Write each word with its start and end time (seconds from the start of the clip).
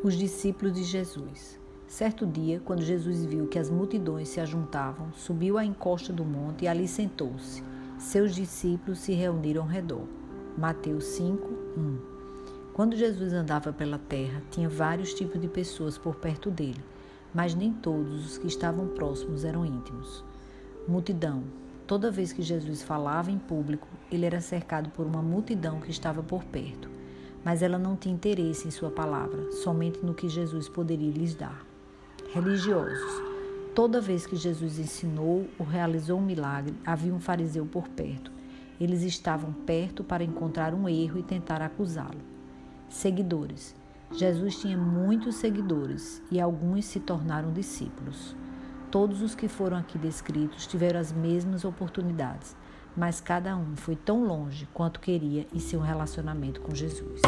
Os 0.00 0.14
discípulos 0.14 0.74
de 0.74 0.84
Jesus. 0.84 1.58
Certo 1.88 2.24
dia, 2.24 2.62
quando 2.64 2.82
Jesus 2.82 3.24
viu 3.24 3.48
que 3.48 3.58
as 3.58 3.68
multidões 3.68 4.28
se 4.28 4.40
ajuntavam, 4.40 5.12
subiu 5.12 5.58
à 5.58 5.64
encosta 5.64 6.12
do 6.12 6.24
monte 6.24 6.64
e 6.64 6.68
ali 6.68 6.86
sentou-se. 6.86 7.64
Seus 7.98 8.32
discípulos 8.32 9.00
se 9.00 9.12
reuniram 9.12 9.62
ao 9.62 9.68
redor. 9.68 10.04
Mateus 10.56 11.04
5, 11.04 11.44
1. 11.76 11.98
Quando 12.72 12.94
Jesus 12.94 13.32
andava 13.32 13.72
pela 13.72 13.98
terra, 13.98 14.40
tinha 14.52 14.68
vários 14.68 15.12
tipos 15.12 15.40
de 15.40 15.48
pessoas 15.48 15.98
por 15.98 16.14
perto 16.14 16.48
dele, 16.48 16.84
mas 17.34 17.56
nem 17.56 17.72
todos 17.72 18.24
os 18.24 18.38
que 18.38 18.46
estavam 18.46 18.86
próximos 18.86 19.44
eram 19.44 19.66
íntimos. 19.66 20.22
Multidão. 20.86 21.42
Toda 21.88 22.08
vez 22.08 22.32
que 22.32 22.40
Jesus 22.40 22.84
falava 22.84 23.32
em 23.32 23.38
público, 23.38 23.88
ele 24.12 24.26
era 24.26 24.40
cercado 24.40 24.90
por 24.90 25.04
uma 25.04 25.22
multidão 25.22 25.80
que 25.80 25.90
estava 25.90 26.22
por 26.22 26.44
perto 26.44 26.97
mas 27.44 27.62
ela 27.62 27.78
não 27.78 27.96
tinha 27.96 28.14
interesse 28.14 28.66
em 28.66 28.70
sua 28.70 28.90
palavra, 28.90 29.50
somente 29.52 30.04
no 30.04 30.14
que 30.14 30.28
Jesus 30.28 30.68
poderia 30.68 31.10
lhes 31.10 31.34
dar. 31.34 31.64
Religiosos. 32.32 33.22
Toda 33.74 34.00
vez 34.00 34.26
que 34.26 34.36
Jesus 34.36 34.78
ensinou 34.78 35.46
ou 35.58 35.64
realizou 35.64 36.18
um 36.18 36.24
milagre, 36.24 36.74
havia 36.84 37.14
um 37.14 37.20
fariseu 37.20 37.64
por 37.64 37.88
perto. 37.88 38.30
Eles 38.80 39.02
estavam 39.02 39.52
perto 39.52 40.04
para 40.04 40.24
encontrar 40.24 40.74
um 40.74 40.88
erro 40.88 41.18
e 41.18 41.22
tentar 41.22 41.62
acusá-lo. 41.62 42.20
Seguidores. 42.88 43.74
Jesus 44.12 44.58
tinha 44.58 44.76
muitos 44.76 45.36
seguidores 45.36 46.22
e 46.30 46.40
alguns 46.40 46.86
se 46.86 46.98
tornaram 46.98 47.52
discípulos. 47.52 48.34
Todos 48.90 49.20
os 49.20 49.34
que 49.34 49.48
foram 49.48 49.76
aqui 49.76 49.98
descritos 49.98 50.66
tiveram 50.66 50.98
as 50.98 51.12
mesmas 51.12 51.64
oportunidades, 51.64 52.56
mas 52.98 53.20
cada 53.20 53.56
um 53.56 53.76
foi 53.76 53.94
tão 53.94 54.24
longe 54.24 54.68
quanto 54.74 54.98
queria 54.98 55.46
em 55.54 55.60
seu 55.60 55.78
relacionamento 55.78 56.60
com 56.60 56.74
Jesus. 56.74 57.22